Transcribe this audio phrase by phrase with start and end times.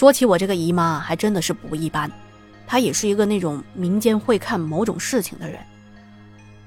[0.00, 2.10] 说起我这个姨妈，还真的是不一般，
[2.66, 5.60] 她也是一个那种民间会看某种事情的人。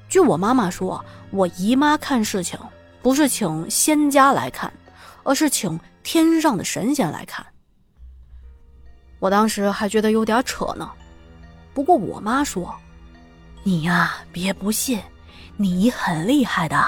[0.07, 2.59] 据我妈妈说，我姨妈看事情
[3.02, 4.71] 不是请仙家来看，
[5.23, 7.43] 而是请天上的神仙来看。
[9.18, 10.88] 我当时还觉得有点扯呢，
[11.73, 12.71] 不过我妈说
[13.65, 15.02] ：“你呀，别不信，
[15.57, 16.79] 你很厉害的，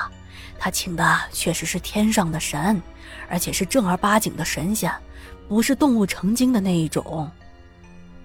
[0.59, 2.79] 她请的确实是天上的神，
[3.31, 4.93] 而且是正儿八经的神仙，
[5.47, 7.29] 不是动物成精的那一种。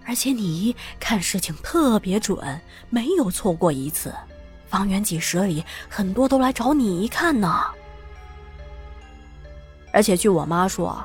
[0.06, 4.12] 而且你姨看事情特别准，没有错过一次。”
[4.66, 7.60] 方圆几十里，很多都来找你一看呢。
[9.92, 11.04] 而且据我妈说，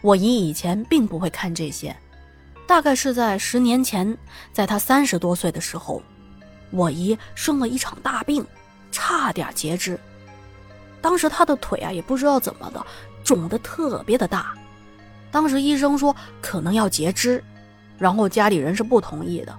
[0.00, 1.94] 我姨以前并不会看这些，
[2.68, 4.16] 大概是在十年前，
[4.52, 6.00] 在她三十多岁的时候，
[6.70, 8.46] 我姨生了一场大病，
[8.92, 9.98] 差点截肢。
[11.02, 12.86] 当时她的腿啊，也不知道怎么的，
[13.24, 14.54] 肿得特别的大。
[15.30, 17.42] 当时医生说可能要截肢，
[17.98, 19.56] 然后家里人是不同意的，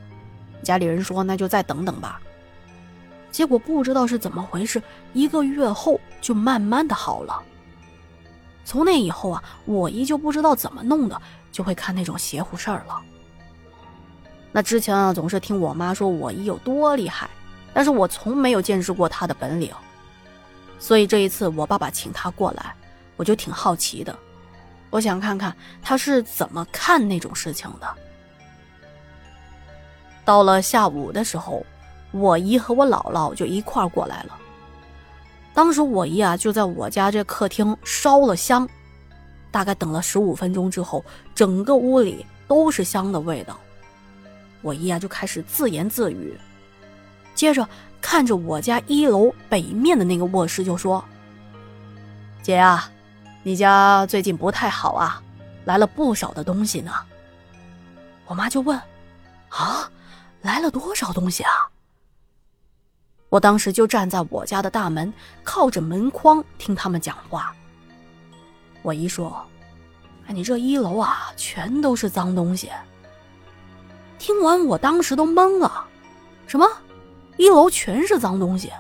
[0.64, 2.20] 家里人说那就再等等吧。
[3.32, 4.82] 结果不知道是怎么回事，
[5.14, 7.42] 一个月后就慢慢的好了。
[8.66, 13.02] 从那以后啊，我姨就不知道怎么弄的，就会看那种邪乎事儿了。
[14.52, 17.30] 那之前啊，总是听我妈说我姨有多厉害，
[17.74, 19.72] 但是我从没有见识过她的本领。
[20.78, 22.76] 所以这一次我爸爸请她过来，
[23.16, 24.14] 我就挺好奇的，
[24.92, 27.88] 我想看看他是怎么看那种事情的。
[30.24, 31.66] 到了下午的时候。
[32.14, 34.38] 我姨和我姥姥就一块过来了。
[35.54, 38.68] 当时我姨啊就在我家这客厅烧了香，
[39.50, 43.58] 大概等了十五分钟之后，整个屋里都是香的味道。
[44.62, 46.38] 我姨啊就开始自言自语，
[47.34, 47.66] 接着
[48.02, 51.02] 看着我家一楼北面的那个卧室就说
[52.44, 52.92] ：“姐啊，
[53.44, 55.22] 你家最近不太好啊，
[55.66, 56.94] 来了不少的东西呢。”
[58.28, 58.80] 我妈就问
[59.50, 59.90] ：“啊，
[60.42, 61.52] 来了多少东西啊？”
[63.30, 65.12] 我当时就站在我家的大门，
[65.44, 67.56] 靠着门框听他们讲话。
[68.82, 69.46] 我姨说
[70.28, 72.70] ：“哎，你这一楼啊，全都是脏东西。”
[74.20, 75.88] 听完，我当时都懵了
[76.46, 76.68] ：“什么？
[77.38, 78.72] 一楼全是脏东西？”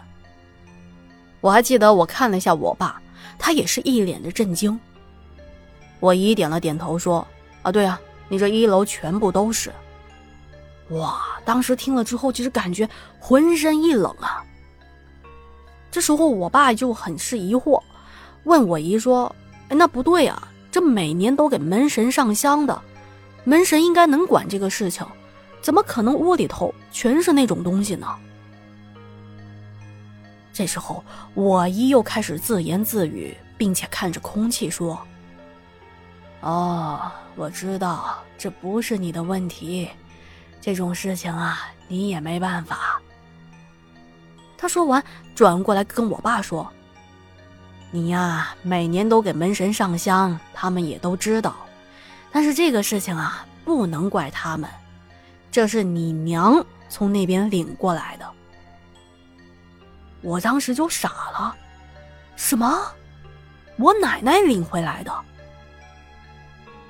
[1.41, 3.01] 我还记得我看了一下我爸，
[3.37, 4.79] 他也是一脸的震惊。
[5.99, 7.27] 我姨点了点头说
[7.61, 9.71] ：“啊，对啊，你这一楼全部都是。”
[10.89, 11.21] 哇！
[11.45, 12.89] 当时听了之后，其实感觉
[13.19, 14.43] 浑身一冷啊。
[15.89, 17.81] 这时候，我爸就很是疑惑，
[18.43, 19.33] 问我姨说
[19.69, 22.81] ：“哎，那不对啊，这每年都给门神上香的，
[23.43, 25.05] 门神应该能管这个事情，
[25.61, 28.07] 怎么可能屋里头全是那种东西呢？”
[30.53, 31.03] 这时候，
[31.33, 34.99] 我姨又开始自言自语，并且看着空气说
[36.41, 39.89] ：“哦，我知道这不是你的问题。”
[40.59, 43.01] 这种事情啊，你也没办法。
[44.57, 45.03] 他说完，
[45.33, 46.71] 转过来跟我爸说
[47.89, 51.55] ：“你呀，每年都给门神上香，他们也都知道。
[52.31, 54.69] 但是这个事情啊，不能怪他们，
[55.49, 58.29] 这是你娘从那边领过来的。”
[60.21, 61.55] 我当时就傻了，
[62.35, 62.81] 什么？
[63.77, 65.11] 我奶奶领回来的？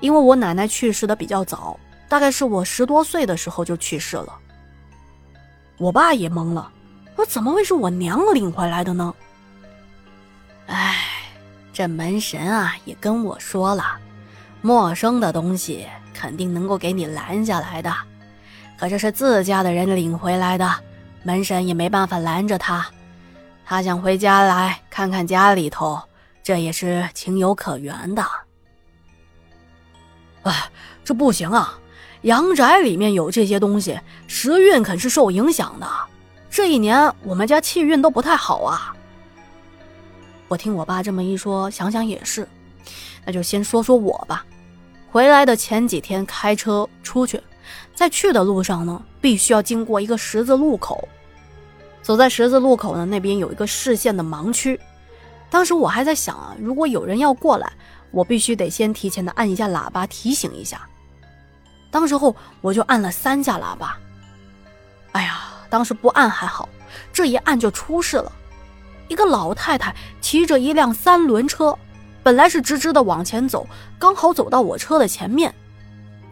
[0.00, 1.78] 因为我奶奶去世的比较早。
[2.08, 4.38] 大概是我十多岁的时候就去世了。
[5.78, 6.70] 我爸也懵了，
[7.16, 9.14] 说：“怎么会是我娘领回来的呢？”
[10.68, 10.94] 哎，
[11.72, 13.96] 这门神啊也跟我说了，
[14.60, 17.90] 陌生的东西肯定能够给你拦下来的，
[18.78, 20.70] 可这是自家的人领回来的，
[21.22, 22.86] 门神也没办法拦着他。
[23.72, 25.98] 他想回家来看看家里头，
[26.42, 28.22] 这也是情有可原的。
[30.42, 30.70] 哎，
[31.02, 31.80] 这不行啊！
[32.20, 35.88] 阳宅里面有这些东西，时运可是受影响的。
[36.50, 38.94] 这一年我们家气运都不太好啊。
[40.48, 42.46] 我听我爸这么一说，想想也是，
[43.24, 44.44] 那就先说说我吧。
[45.10, 47.42] 回来的前几天开车出去，
[47.94, 51.08] 在去的路上呢，必须要经过一个十字路口。
[52.02, 54.78] 走在十字路口呢，那边有一个视线的盲区。
[55.48, 57.72] 当时我还在想啊，如果有人要过来，
[58.10, 60.80] 我必须得先提前的按一下喇叭提醒一下。
[61.90, 63.98] 当时候我就按了三下喇叭，
[65.12, 66.68] 哎呀，当时不按还好，
[67.12, 68.32] 这一按就出事了。
[69.08, 71.78] 一个老太太骑着一辆三轮车，
[72.22, 73.66] 本来是直直的往前走，
[73.98, 75.54] 刚好走到我车的前面。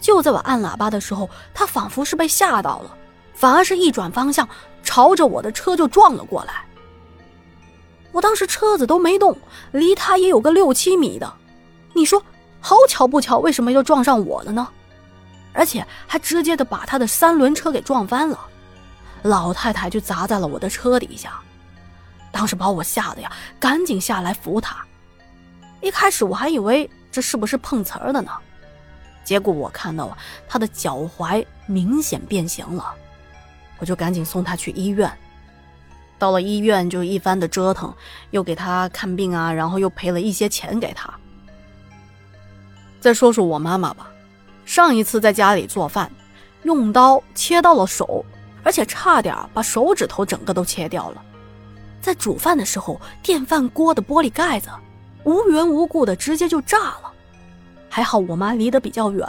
[0.00, 2.96] 就在我按喇叭的时候，她仿佛是被吓到了，
[3.34, 4.49] 反而是一转方向，
[4.91, 6.65] 朝着我的车就撞了过来。
[8.11, 9.39] 我当时车子都没动，
[9.71, 11.33] 离他也有个六七米的。
[11.95, 12.21] 你说
[12.61, 14.67] 好巧不巧，为什么又撞上我了呢？
[15.53, 18.37] 而且还直接的把他的三轮车给撞翻了，
[19.23, 21.41] 老太太就砸在了我的车底下，
[22.33, 24.77] 当时把我吓得呀，赶紧下来扶她。
[25.81, 28.33] 一开始我还以为这是不是碰瓷儿的呢，
[29.23, 32.93] 结果我看到啊，她的脚踝明显变形了，
[33.81, 35.11] 我就赶紧送她去医院。
[36.19, 37.93] 到了医院就一番的折腾，
[38.31, 41.12] 又给她看病啊，然后又赔了一些钱给她。
[43.00, 44.09] 再说说我妈妈吧。
[44.67, 46.09] 上一次在家里做饭，
[46.62, 48.25] 用刀切到了手，
[48.62, 51.25] 而且差点把手指头整个都切掉了。
[52.00, 54.69] 在煮饭的时候，电饭锅的玻璃盖子
[55.25, 57.12] 无缘无故的直接就炸了，
[57.88, 59.27] 还好我妈离得比较远，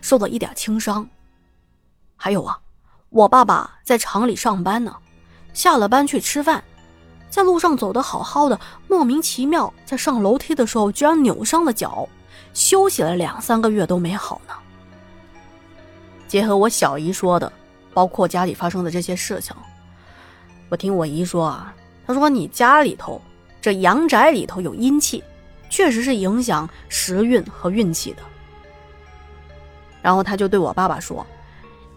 [0.00, 1.06] 受了一点轻伤。
[2.16, 2.58] 还有啊，
[3.10, 4.94] 我爸爸在厂里上班呢，
[5.54, 6.62] 下了班去吃饭，
[7.30, 12.06] 在路上走得好好的，莫名其妙在上楼梯的时候居然扭伤了脚，
[12.52, 14.54] 休息了两三个月都没好呢。
[16.26, 17.50] 结合我小姨说的，
[17.94, 19.56] 包括家里发生的这些事情，
[20.68, 21.74] 我听我姨说啊，
[22.06, 23.20] 她说你家里头
[23.58, 25.24] 这阳宅里头有阴气，
[25.70, 28.22] 确实是影响时运和运气的。
[30.02, 31.26] 然后她就对我爸爸说：“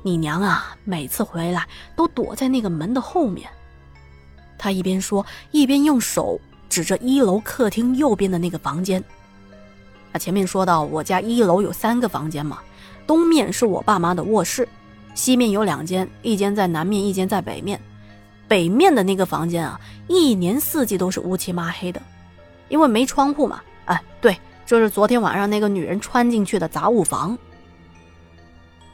[0.04, 3.50] 你娘啊，每次回来都躲在那个门的后面。”
[4.58, 6.40] 他一边说，一边用手
[6.70, 9.04] 指着一楼客厅右边的那个房间。
[10.12, 12.60] 啊，前面说到我家一楼有三个房间嘛。
[13.08, 14.68] 东面是我爸妈的卧室，
[15.16, 17.82] 西面有两间，一间在南面，一间在北面。
[18.48, 22.02] 北面的那个房间啊，一年四季都是乌漆麻黑的，
[22.70, 23.62] 因为没窗户嘛。
[23.86, 27.38] 哎，对，就是昨天晚上那个女人穿进去的杂物房。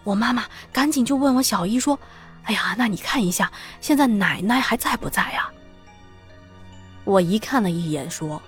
[0.08, 2.00] 我妈妈赶紧就问我小姨说
[2.48, 3.52] ：“哎呀，那你看一下，
[3.82, 5.50] 现在奶奶还在不在呀？”
[7.04, 8.42] 我姨看了一眼说：“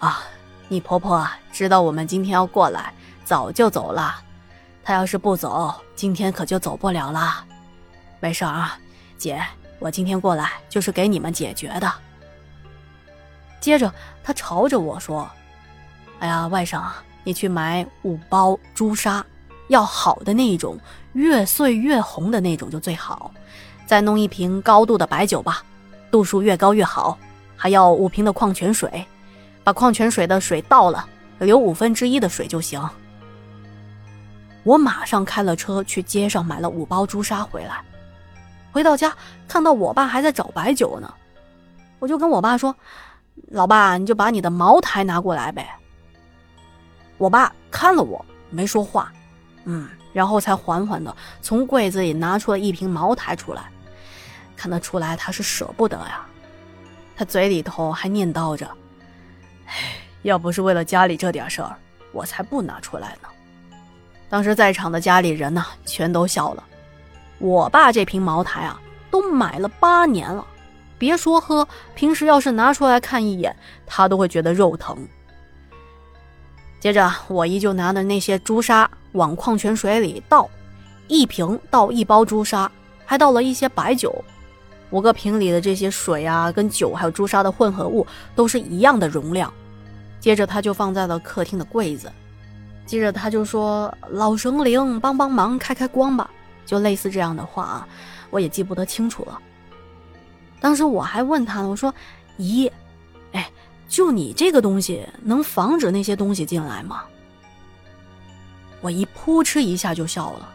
[0.00, 0.22] 啊，
[0.68, 2.90] 你婆婆知道我们今天要过来，
[3.22, 4.22] 早就走了。”
[4.82, 7.44] 她要是不走，今天可就走不了了。
[8.18, 8.78] 没事啊，
[9.18, 9.44] 姐，
[9.78, 11.92] 我今天过来就是给你们解决的。
[13.60, 13.92] 接着，
[14.24, 15.28] 他朝着我说
[16.20, 16.82] ：“哎呀，外甥，
[17.24, 19.22] 你去买五包朱砂，
[19.68, 20.78] 要好的那一种，
[21.12, 23.30] 越碎越红的那种就最好。
[23.86, 25.62] 再弄一瓶高度的白酒吧，
[26.10, 27.16] 度数越高越好。
[27.56, 29.04] 还要五瓶的矿泉水，
[29.64, 31.08] 把矿泉水的水倒了，
[31.38, 32.80] 留五分之一的水就行。”
[34.62, 37.80] 我马上开了车去街上买了五包朱砂回来，
[38.72, 39.14] 回到家
[39.46, 41.14] 看到我爸还在找白酒呢，
[42.00, 42.74] 我就跟我爸说
[43.52, 45.68] ：“老爸，你就把你的茅台拿过来呗。”
[47.16, 49.12] 我爸看了我没说话，
[49.68, 53.64] 嗯，然后才缓缓的从柜子里拿出了一瓶茅台出来，
[54.56, 56.24] 看得出来他是舍不得呀，
[57.16, 58.66] 他嘴里头还念叨着
[59.66, 59.74] ：“哎，
[60.22, 61.76] 要不是为了家里这点事儿，
[62.12, 63.28] 我才不拿出来呢。”
[64.30, 66.64] 当时在场的家里人呢，全都笑了。
[67.38, 68.80] 我爸这瓶茅台啊，
[69.10, 70.46] 都买了八年了，
[70.96, 73.54] 别说喝，平时要是拿出来看一眼，
[73.84, 75.06] 他都会觉得肉疼。
[76.78, 80.48] 接着，我姨就拿着那些朱砂往矿泉水里倒，
[81.08, 82.70] 一瓶倒一包朱砂，
[83.04, 84.24] 还倒了一些白酒。
[84.90, 88.06] 五个瓶里的这些水啊，跟酒还有朱砂的混合物
[88.36, 89.52] 都是一样的容量。
[90.20, 92.10] 接着，他就放在了客厅的柜子。
[92.84, 96.30] 接着他就说：“老神灵，帮帮忙，开开光吧。”
[96.64, 97.88] 就类似这样的话啊，
[98.30, 99.40] 我也记不得清楚了。
[100.60, 101.92] 当时我还问他呢，我说
[102.38, 102.70] ：“姨，
[103.32, 103.50] 哎，
[103.88, 107.04] 就你这个东西能防止那些东西进来吗？”
[108.82, 110.48] 我一扑哧一下就笑了：“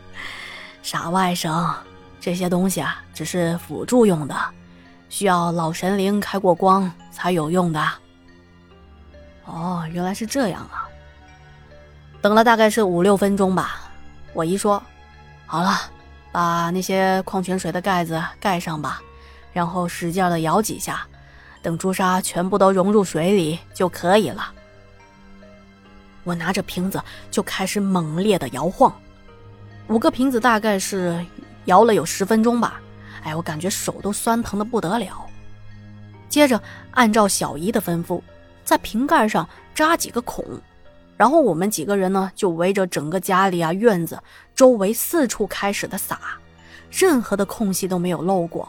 [0.82, 1.74] 傻外甥，
[2.20, 4.34] 这些东西啊，只是辅助用的，
[5.08, 7.86] 需要老神灵开过光才有用的。”
[9.44, 10.86] 哦，原来是这样啊。
[12.20, 13.90] 等了大概是五六分钟吧，
[14.32, 14.82] 我一说
[15.46, 15.74] ：“好了，
[16.32, 19.00] 把那些矿泉水的盖子盖上吧，
[19.52, 21.06] 然后使劲的摇几下，
[21.68, 24.50] 等朱砂全部都融入水里就可以了。”
[26.24, 26.98] 我拿着瓶子
[27.30, 28.90] 就开始猛烈的摇晃，
[29.88, 31.22] 五个瓶子大概是
[31.66, 32.80] 摇了有十分钟吧，
[33.22, 35.26] 哎，我感觉手都酸疼的不得了。
[36.30, 36.58] 接着
[36.92, 38.22] 按照小姨的吩咐，
[38.64, 40.42] 在瓶盖上扎几个孔。
[41.18, 44.18] 然后我们几个人呢，就围着整个家里啊院子
[44.54, 46.18] 周围四处开始的撒，
[46.90, 48.66] 任何的空隙都没有漏过。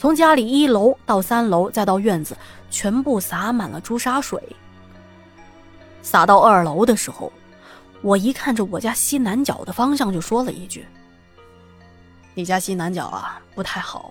[0.00, 2.34] 从家里一楼到三楼，再到院子，
[2.70, 4.42] 全部洒满了朱砂水。
[6.00, 7.30] 洒到二楼的时候，
[8.00, 10.86] 我一看着我家西南角的方向，就说了一句
[12.32, 14.10] ：“你家西南角啊不太好，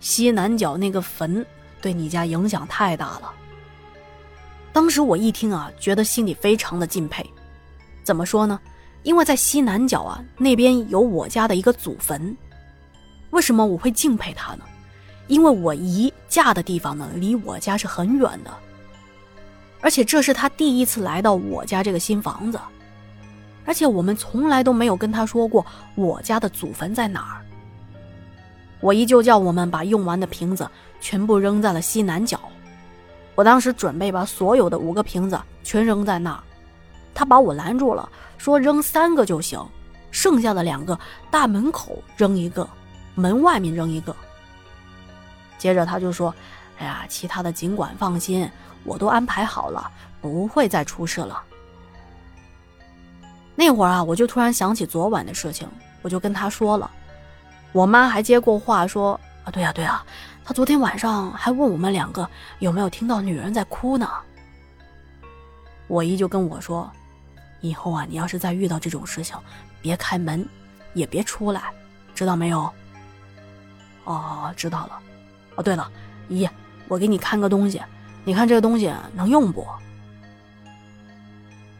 [0.00, 1.44] 西南角那个坟
[1.82, 3.30] 对你家影响太大了。”
[4.72, 7.22] 当时我一听啊，觉得心里非常的敬佩。
[8.02, 8.58] 怎么说呢？
[9.02, 12.34] 因为在西南角啊，那边有我家的一个祖坟。
[13.28, 14.64] 为什么我会敬佩他呢？
[15.28, 18.50] 因为我姨嫁的地方呢，离我家是很远的，
[19.80, 22.58] 而且这是她第一次来到我家这个新房子，
[23.64, 27.44] 而且我们从来都没有跟她说过我家的祖坟在哪儿。
[28.80, 30.68] 我姨就叫我们把用完的瓶子
[31.00, 32.40] 全部扔在了西南角。
[33.34, 36.42] 我当时准备把所有的五个瓶子全扔在那儿，
[37.12, 38.08] 她把我拦住了，
[38.38, 39.60] 说扔三个就行，
[40.10, 40.98] 剩下的两个
[41.30, 42.66] 大门口扔一个，
[43.14, 44.16] 门外面扔一个。
[45.58, 46.34] 接着他就说
[46.78, 48.48] ：“哎呀，其他的尽管放心，
[48.84, 51.42] 我都安排好了，不会再出事了。”
[53.54, 55.68] 那会儿啊，我就突然想起昨晚的事情，
[56.00, 56.90] 我就跟他说了。
[57.72, 60.02] 我妈还接过话说：“啊，对呀对呀，
[60.44, 62.28] 他昨天晚上还问我们两个
[62.60, 64.08] 有没有听到女人在哭呢。”
[65.88, 66.90] 我姨就跟我说
[67.60, 69.36] ：“以后啊，你要是再遇到这种事情，
[69.82, 70.48] 别开门，
[70.94, 71.72] 也别出来，
[72.14, 72.70] 知道没有？”
[74.04, 75.00] 哦，知道了。
[75.58, 75.90] 哦，对了，
[76.28, 76.48] 姨，
[76.86, 77.82] 我给你看个东西，
[78.22, 79.66] 你看这个东西能用不？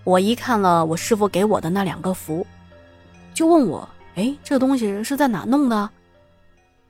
[0.03, 2.45] 我姨看了我师傅给我的那两个符，
[3.33, 5.89] 就问我：“哎，这东西是在哪弄的？”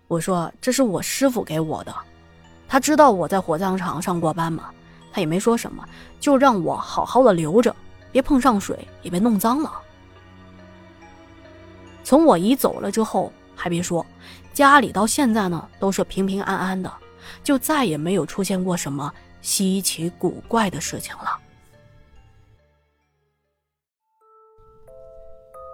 [0.09, 1.95] 我说：“这是我师傅给我的，
[2.67, 4.71] 他知道我在火葬场上过班嘛，
[5.13, 5.87] 他也没说什么，
[6.19, 7.77] 就让我好好的留着，
[8.11, 9.71] 别碰上水，也别弄脏了。”
[12.03, 13.31] 从我姨走了之后。
[13.61, 14.07] 还别说，
[14.59, 16.93] 家里到现在呢都是平平安安的，
[17.45, 21.39] 就再也没有出现过什么稀奇古怪的事情了。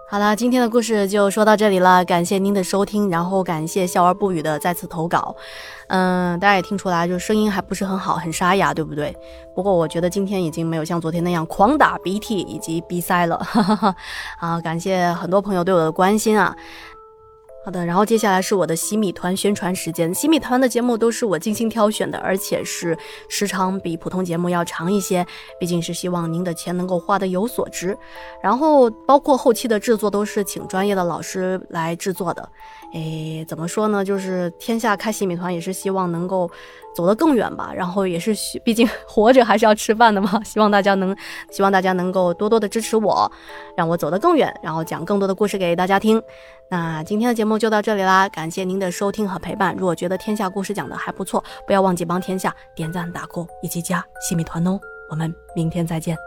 [0.07, 5.35] 好了，今天的故事就说到这里了，感谢您的收听，然后感谢笑而不语的再次投稿。
[5.87, 9.17] 嗯，大家也听出来，就声音还不是很好，很沙哑，对不对？
[9.55, 13.35] 不过我觉得今天已经没有像昨天那样狂打鼻涕以及鼻塞了。
[14.37, 16.55] 啊，感谢很多朋友对我的关心啊。
[17.65, 20.13] 好的，然后接下来是我的洗米团宣传时间。
[20.13, 22.95] 洗米团的节目都是我精心挑选的，而且是
[23.27, 25.25] 时长比普通节目要长一些，
[25.59, 27.97] 毕竟是希望您的钱能够花得有所值。
[28.39, 32.47] 然后包括后期的制作都是请专业的老师来制作的。
[32.93, 34.05] 诶，怎么说呢？
[34.05, 36.47] 就是天下开洗米团也是希望能够
[36.95, 37.71] 走得更远吧。
[37.75, 38.31] 然后也是，
[38.63, 40.39] 毕竟活着还是要吃饭的嘛。
[40.45, 41.17] 希望大家能，
[41.49, 43.29] 希望大家能够多多的支持我，
[43.75, 46.21] 让我走得更远，然后讲更多的故事给大家听。
[46.67, 49.75] 那今天的节目就到这里啦，感谢您的收听和陪伴。
[49.75, 54.79] 如果觉得天下故事讲的还不错，不要忘记帮天下点赞、打 call 以及加西米团哦。
[55.09, 56.17] 我们明天再见。